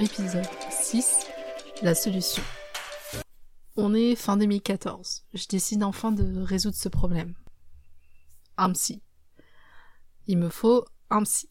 [0.00, 1.26] épisode 6,
[1.82, 2.42] la solution.
[3.76, 5.24] On est fin 2014.
[5.34, 7.34] Je décide enfin de résoudre ce problème.
[8.56, 9.02] Un psy.
[10.26, 11.50] Il me faut un psy.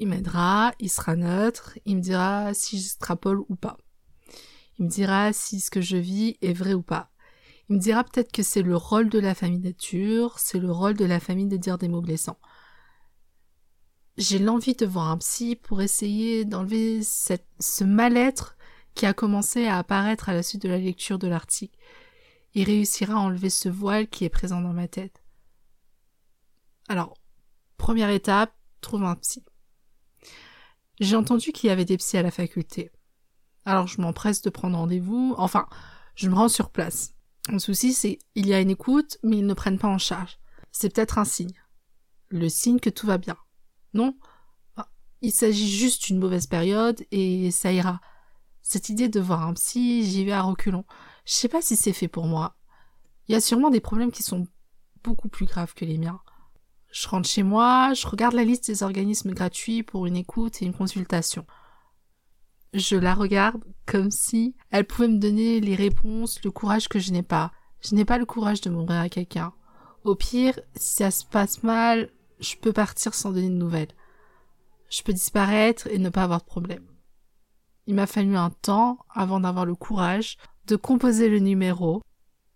[0.00, 3.78] Il m'aidera, il sera neutre, il me dira si j'extrapole ou pas.
[4.78, 7.10] Il me dira si ce que je vis est vrai ou pas.
[7.70, 10.94] Il me dira peut-être que c'est le rôle de la famille nature, c'est le rôle
[10.94, 12.38] de la famille de dire des mots blessants.
[14.18, 18.56] J'ai l'envie de voir un psy pour essayer d'enlever ce mal-être
[18.94, 21.78] qui a commencé à apparaître à la suite de la lecture de l'article.
[22.54, 25.22] Il réussira à enlever ce voile qui est présent dans ma tête.
[26.88, 27.14] Alors,
[27.78, 29.42] première étape, trouve un psy.
[31.00, 32.90] J'ai entendu qu'il y avait des psys à la faculté.
[33.64, 35.66] Alors je m'empresse de prendre rendez-vous, enfin,
[36.14, 37.14] je me rends sur place.
[37.48, 40.38] Le souci, c'est il y a une écoute, mais ils ne prennent pas en charge.
[40.70, 41.54] C'est peut-être un signe.
[42.28, 43.36] Le signe que tout va bien.
[43.94, 44.16] Non
[44.76, 44.88] ah,
[45.20, 48.00] Il s'agit juste d'une mauvaise période et ça ira.
[48.62, 50.84] Cette idée de voir un psy, j'y vais à reculons.
[51.24, 52.56] Je sais pas si c'est fait pour moi.
[53.28, 54.46] Il y a sûrement des problèmes qui sont
[55.02, 56.20] beaucoup plus graves que les miens.
[56.92, 60.66] Je rentre chez moi, je regarde la liste des organismes gratuits pour une écoute et
[60.66, 61.46] une consultation.
[62.74, 67.12] Je la regarde comme si elle pouvait me donner les réponses, le courage que je
[67.12, 67.50] n'ai pas.
[67.80, 69.52] Je n'ai pas le courage de m'ouvrir à quelqu'un.
[70.04, 72.10] Au pire, si ça se passe mal,
[72.42, 73.94] je peux partir sans donner de nouvelles.
[74.90, 76.86] Je peux disparaître et ne pas avoir de problème.
[77.86, 82.02] Il m'a fallu un temps avant d'avoir le courage de composer le numéro,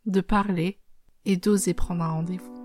[0.05, 0.79] de parler
[1.25, 2.56] et d'oser prendre un rendez-vous.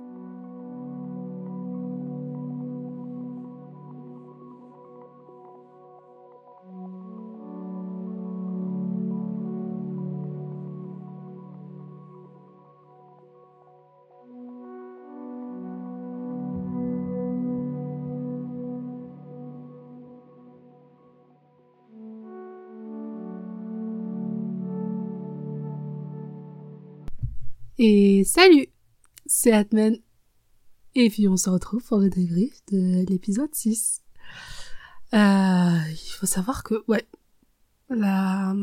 [27.84, 28.68] Et salut
[29.26, 29.98] C'est Atman.
[30.94, 34.04] Et puis on se retrouve pour le débrief de l'épisode 6.
[35.16, 37.08] Euh, il faut savoir que, ouais,
[37.90, 38.56] la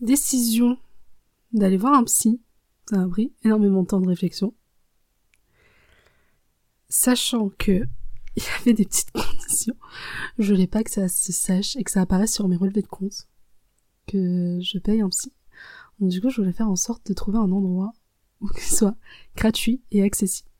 [0.00, 0.78] décision
[1.52, 2.40] d'aller voir un psy,
[2.90, 4.52] ça a pris énormément de temps de réflexion.
[6.88, 7.86] Sachant que
[8.36, 9.76] il y avait des petites conditions.
[10.40, 12.88] Je voulais pas que ça se sache et que ça apparaisse sur mes relevés de
[12.88, 13.28] compte.
[14.08, 15.32] Que je paye un psy.
[16.00, 17.92] Donc du coup, je voulais faire en sorte de trouver un endroit
[18.40, 18.96] où ce soit
[19.36, 20.50] gratuit et accessible.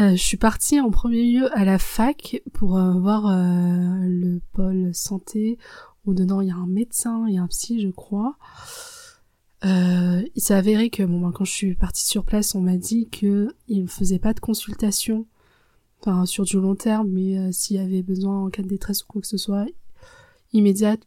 [0.00, 4.40] Euh, je suis partie en premier lieu à la fac pour euh, voir euh, le
[4.52, 5.58] pôle santé
[6.06, 8.36] où dedans il y a un médecin et un psy je crois.
[9.62, 13.10] il s'est avéré que bon ben, quand je suis partie sur place on m'a dit
[13.10, 15.26] que il ne faisait pas de consultation
[16.00, 19.06] enfin sur du long terme mais s'il y avait besoin en cas de détresse ou
[19.06, 19.66] quoi que ce soit
[20.54, 21.06] immédiate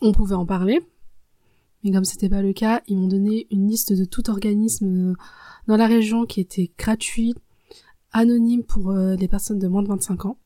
[0.00, 0.80] on pouvait en parler
[1.82, 5.14] mais comme c'était pas le cas, ils m'ont donné une liste de tout organisme euh,
[5.66, 7.34] dans la région qui était gratuit,
[8.12, 10.38] anonyme pour euh, les personnes de moins de 25 ans.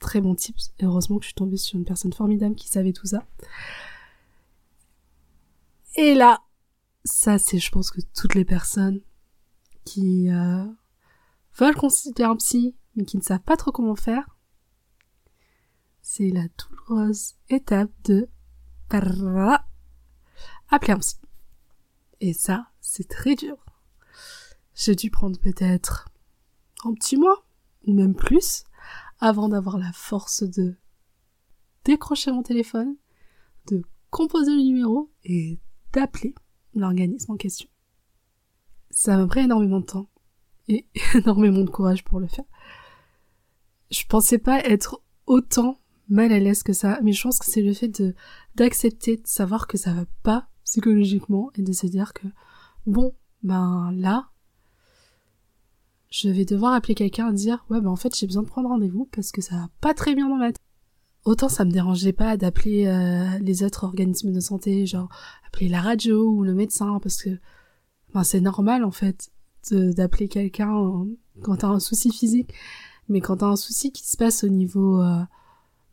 [0.00, 0.72] Très bon tips.
[0.78, 3.24] Et heureusement que je suis tombée sur une personne formidable qui savait tout ça.
[5.96, 6.40] Et là,
[7.04, 9.00] ça c'est je pense que toutes les personnes
[9.84, 10.64] qui euh,
[11.58, 14.36] veulent consulter un psy mais qui ne savent pas trop comment faire,
[16.02, 18.28] c'est la douloureuse étape de
[20.70, 21.16] appeler un psy.
[22.20, 23.56] Et ça, c'est très dur.
[24.74, 26.08] J'ai dû prendre peut-être
[26.84, 27.46] un petit mois,
[27.86, 28.64] ou même plus,
[29.20, 30.76] avant d'avoir la force de
[31.84, 32.96] décrocher mon téléphone,
[33.68, 35.58] de composer le numéro et
[35.92, 36.34] d'appeler
[36.74, 37.68] l'organisme en question.
[38.90, 40.10] Ça m'a pris énormément de temps
[40.68, 42.44] et énormément de courage pour le faire.
[43.90, 47.62] Je pensais pas être autant mal à l'aise que ça, mais je pense que c'est
[47.62, 48.14] le fait de
[48.54, 52.26] d'accepter de savoir que ça va pas psychologiquement et de se dire que
[52.86, 54.28] bon, ben là,
[56.10, 58.68] je vais devoir appeler quelqu'un et dire ouais ben en fait j'ai besoin de prendre
[58.68, 60.60] rendez-vous parce que ça va pas très bien dans ma tête.
[61.24, 65.08] Autant ça me dérangeait pas d'appeler euh, les autres organismes de santé, genre
[65.46, 67.30] appeler la radio ou le médecin parce que
[68.12, 69.30] ben c'est normal en fait
[69.70, 71.06] d'appeler quelqu'un
[71.42, 72.54] quand t'as un souci physique,
[73.08, 75.22] mais quand t'as un souci qui se passe au niveau euh,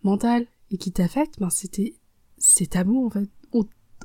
[0.03, 1.95] mental et qui t'affecte, ben c'était
[2.37, 3.29] c'est tabou en fait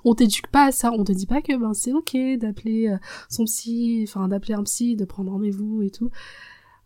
[0.09, 2.99] on t'éduque pas à ça, on te dit pas que ben c'est ok d'appeler euh,
[3.29, 6.11] son psy, enfin d'appeler un psy, de prendre rendez-vous et tout.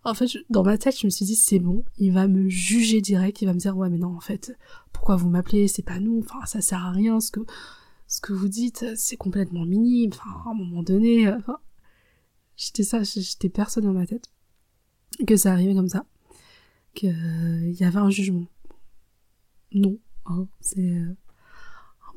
[0.05, 3.01] En fait, dans ma tête, je me suis dit c'est bon, il va me juger
[3.01, 4.57] direct, il va me dire ouais mais non en fait,
[4.93, 7.41] pourquoi vous m'appelez, c'est pas nous, enfin ça sert à rien ce que
[8.09, 11.39] ce que vous dites, c'est complètement minime, enfin à un moment donné, euh,
[12.57, 14.31] j'étais ça, j'étais personne dans ma tête
[15.27, 16.05] que ça arrivait comme ça,
[16.95, 18.47] que il y avait un jugement.
[19.73, 19.99] non.
[20.27, 20.47] Hein.
[20.61, 21.03] c'est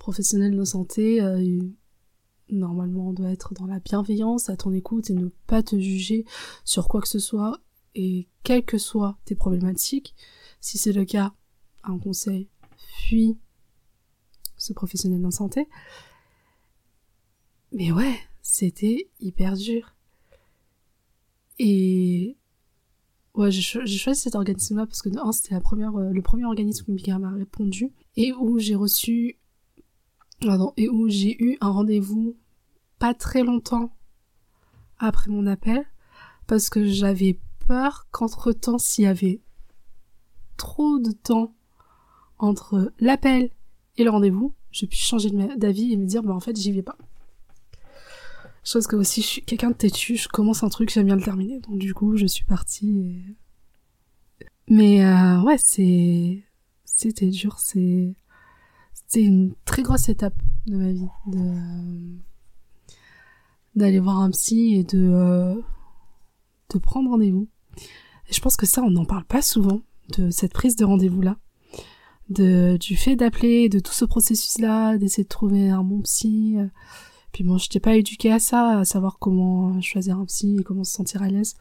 [0.06, 1.20] professionnel de santé.
[2.50, 6.26] normalement, on doit être dans la bienveillance, à ton écoute et ne pas te juger
[6.64, 7.60] sur quoi que ce soit.
[7.96, 10.14] Et quelles que soient tes problématiques,
[10.62, 11.34] si c'est le cas,
[11.84, 13.36] un conseil, fuis
[14.58, 15.68] ce professionnel de santé.
[17.72, 19.96] Mais ouais, c'était hyper dur.
[21.58, 22.38] Et
[23.34, 23.62] ouais, j'ai
[23.98, 27.92] choisi cet organisme-là parce que c'était la première, euh, le premier organisme qui m'a répondu
[28.18, 29.40] et où j'ai reçu,
[30.78, 32.36] et où j'ai eu un rendez-vous
[33.00, 33.96] pas très longtemps
[34.98, 35.86] après mon appel
[36.48, 39.42] parce que j'avais peur qu'entre temps, s'il y avait
[40.58, 41.54] trop de temps
[42.38, 43.50] entre l'appel
[43.98, 46.84] et le rendez-vous, je puisse changer d'avis et me dire, bah en fait, j'y vais
[46.84, 46.98] pas.
[48.64, 51.24] Chose que aussi, je suis quelqu'un de têtu, je commence un truc, j'aime bien le
[51.24, 51.60] terminer.
[51.60, 53.22] Donc du coup, je suis partie.
[54.68, 56.44] Mais euh, ouais, c'est
[56.84, 58.16] c'était dur, c'est
[59.16, 60.36] c'était une très grosse étape
[60.68, 62.18] de ma vie de
[63.74, 65.56] d'aller voir un psy et de euh,
[66.74, 67.48] de prendre rendez-vous.
[68.28, 69.80] Et je pense que ça, on n'en parle pas souvent
[70.18, 71.38] de cette prise de rendez-vous là,
[72.30, 76.56] de du fait d'appeler, de tout ce processus là, d'essayer de trouver un bon psy.
[76.58, 76.68] Euh,
[77.32, 80.64] puis bon, je t'ai pas éduquée à ça, à savoir comment choisir un psy et
[80.64, 81.56] comment se sentir à l'aise.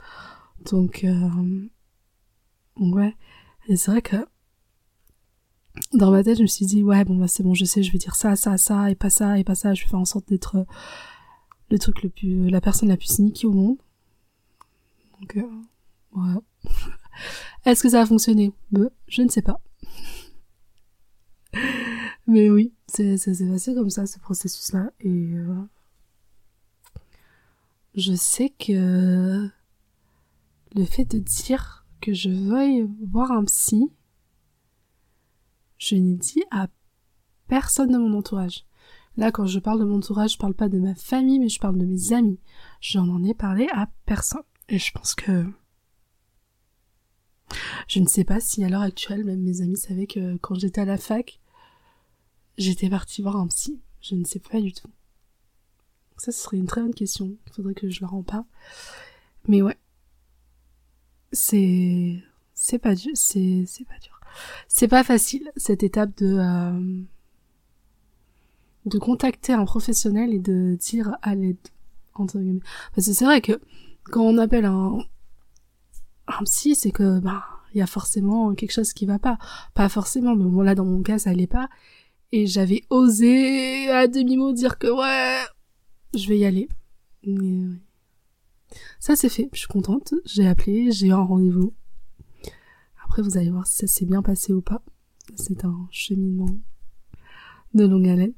[0.72, 1.68] Donc, euh,
[2.80, 3.14] ouais.
[3.68, 4.16] Et c'est vrai que
[5.94, 7.92] dans ma tête, je me suis dit, ouais, bon, bah c'est bon, je sais, je
[7.92, 9.74] vais dire ça, ça, ça, et pas ça, et pas ça.
[9.74, 10.66] Je vais faire en sorte d'être
[11.70, 13.78] le truc le plus, la personne la plus sneaky au monde.
[15.20, 15.62] Donc, euh,
[16.12, 16.40] ouais.
[17.64, 18.52] Est-ce que ça a fonctionné?
[18.70, 19.60] Bah, Je ne sais pas.
[22.26, 23.16] Mais oui, c'est
[23.48, 24.90] passé comme ça, ce processus-là.
[25.00, 25.62] Et euh,
[27.94, 29.48] je sais que
[30.74, 33.90] le fait de dire que je veuille voir un psy,
[35.84, 36.68] je n'ai dit à
[37.46, 38.64] personne de mon entourage.
[39.16, 41.60] Là, quand je parle de mon entourage, je parle pas de ma famille, mais je
[41.60, 42.40] parle de mes amis.
[42.80, 44.42] J'en en ai parlé à personne.
[44.68, 45.46] Et je pense que
[47.86, 50.80] je ne sais pas si à l'heure actuelle, même mes amis savaient que quand j'étais
[50.80, 51.38] à la fac,
[52.56, 53.80] j'étais partie voir un psy.
[54.00, 54.90] Je ne sais pas du tout.
[56.16, 57.36] Ça, ce serait une très bonne question.
[57.46, 58.44] Il faudrait que je leur en parle.
[59.48, 59.78] Mais ouais.
[61.32, 62.22] C'est,
[62.54, 64.20] c'est pas dur, c'est pas dur.
[64.68, 67.02] C'est pas facile, cette étape de, euh,
[68.86, 71.56] de contacter un professionnel et de dire à l'aide.
[72.14, 73.60] Parce que c'est vrai que,
[74.04, 74.98] quand on appelle un,
[76.28, 77.44] un psy, c'est que, bah,
[77.74, 79.38] il y a forcément quelque chose qui va pas.
[79.74, 81.68] Pas forcément, mais bon, là, dans mon cas, ça allait pas.
[82.32, 85.44] Et j'avais osé à demi-mot dire que ouais,
[86.14, 86.68] je vais y aller.
[87.26, 87.76] Mais
[89.00, 90.14] Ça c'est fait, je suis contente.
[90.24, 91.72] J'ai appelé, j'ai eu un rendez-vous.
[93.14, 94.82] Après vous allez voir si ça s'est bien passé ou pas.
[95.36, 96.58] C'est un cheminement
[97.72, 98.34] de longue haleine.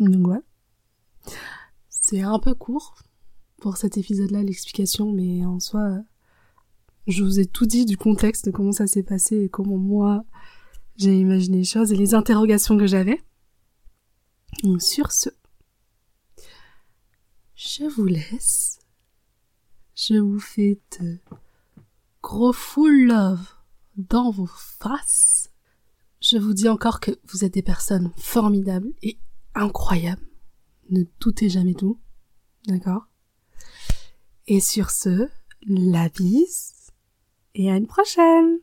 [0.00, 0.40] Donc voilà.
[1.90, 3.02] C'est un peu court
[3.58, 5.98] pour cet épisode-là, l'explication, mais en soi,
[7.06, 10.24] je vous ai tout dit du contexte de comment ça s'est passé et comment moi
[10.96, 13.22] j'ai imaginé les choses et les interrogations que j'avais.
[14.78, 15.28] Sur ce,
[17.56, 18.78] je vous laisse.
[19.94, 21.18] Je vous fais de
[22.24, 23.46] gros full love
[23.96, 25.50] dans vos faces.
[26.22, 29.18] Je vous dis encore que vous êtes des personnes formidables et
[29.54, 30.26] incroyables.
[30.88, 32.00] Ne doutez jamais tout.
[32.66, 33.08] D'accord?
[34.46, 35.28] Et sur ce,
[35.66, 36.92] la bise
[37.54, 38.58] et à une prochaine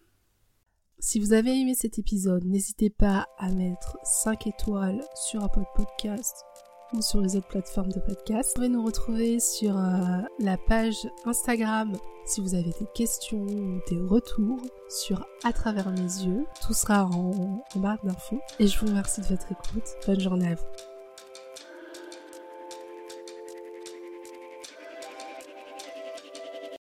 [1.04, 6.46] si vous avez aimé cet épisode, n'hésitez pas à mettre 5 étoiles sur Apple Podcast
[6.94, 8.50] ou sur les autres plateformes de podcast.
[8.50, 11.94] Vous pouvez nous retrouver sur euh, la page Instagram
[12.26, 16.46] si vous avez des questions ou des retours sur À travers mes yeux.
[16.66, 18.40] Tout sera en, en barre d'infos.
[18.60, 19.96] Et je vous remercie de votre écoute.
[20.06, 20.91] Bonne journée à vous.